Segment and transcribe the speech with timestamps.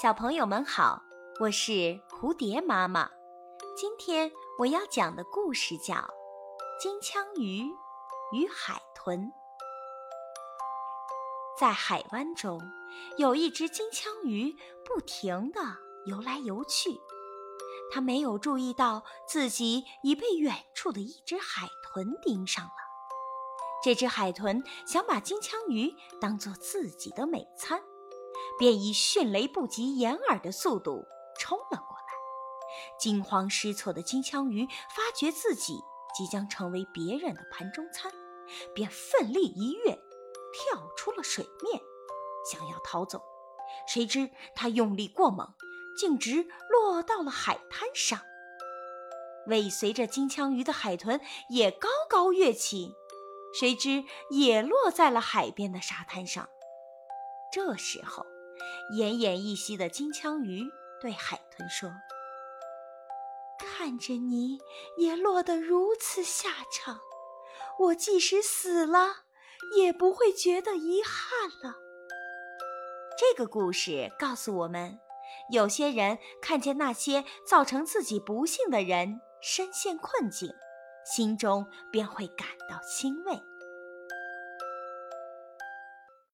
[0.00, 1.02] 小朋友们好，
[1.40, 1.72] 我是
[2.08, 3.10] 蝴蝶妈妈。
[3.76, 4.30] 今天
[4.60, 5.94] 我要讲的故事叫
[6.80, 7.64] 《金枪鱼
[8.30, 9.18] 与海豚》。
[11.58, 12.60] 在海湾中，
[13.16, 15.60] 有一只金枪鱼不停地
[16.06, 16.90] 游来游去，
[17.90, 22.70] 它没有注意到自己已被远处的一只海豚盯上了。
[23.82, 27.82] 这只海豚想把金枪鱼当做自己的美餐。
[28.58, 31.06] 便以迅雷不及掩耳的速度
[31.38, 32.04] 冲了过来。
[32.98, 35.80] 惊慌失措的金枪鱼发觉自己
[36.16, 38.12] 即将成为别人的盘中餐，
[38.74, 39.92] 便奋力一跃，
[40.52, 41.80] 跳出了水面，
[42.50, 43.22] 想要逃走。
[43.86, 45.54] 谁知他用力过猛，
[45.96, 48.20] 径直落到了海滩上。
[49.46, 52.94] 尾随着金枪鱼的海豚也高高跃起，
[53.58, 56.48] 谁知也落在了海边的沙滩上。
[57.52, 58.26] 这时候。
[58.92, 60.70] 奄奄一息的金枪鱼
[61.00, 61.90] 对海豚说
[63.60, 64.58] ：“看着你
[64.96, 67.00] 也落得如此下场，
[67.78, 69.24] 我即使死了，
[69.76, 71.76] 也不会觉得遗憾了。”
[73.18, 74.98] 这个故事告诉我们，
[75.52, 80.50] 有些人看见那些造成自己不幸的人深陷困境，
[81.04, 83.42] 心中便会感到欣慰。